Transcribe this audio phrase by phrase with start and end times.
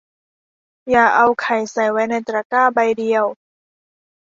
[0.89, 3.25] อย่าเอาไข่ใส่ไว้ในตะกร้าใบเดียว